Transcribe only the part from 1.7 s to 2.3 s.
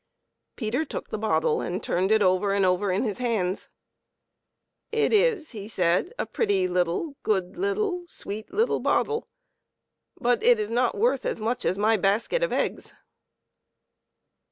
turned it